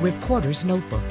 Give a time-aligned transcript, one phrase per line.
[0.00, 1.02] Reporter's Notebook.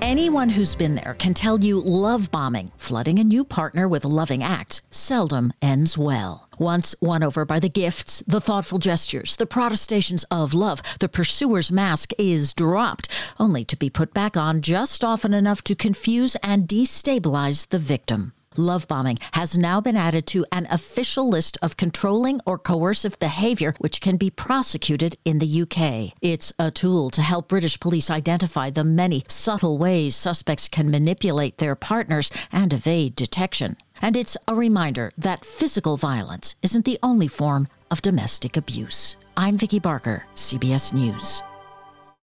[0.00, 4.42] Anyone who's been there can tell you love bombing, flooding a new partner with loving
[4.42, 6.48] acts, seldom ends well.
[6.58, 11.70] Once won over by the gifts, the thoughtful gestures, the protestations of love, the pursuer's
[11.70, 13.08] mask is dropped,
[13.38, 18.32] only to be put back on just often enough to confuse and destabilize the victim.
[18.56, 23.74] Love bombing has now been added to an official list of controlling or coercive behavior
[23.78, 26.14] which can be prosecuted in the UK.
[26.20, 31.58] It's a tool to help British police identify the many subtle ways suspects can manipulate
[31.58, 33.76] their partners and evade detection.
[34.00, 39.16] And it's a reminder that physical violence isn't the only form of domestic abuse.
[39.36, 41.42] I'm Vicki Barker, CBS News.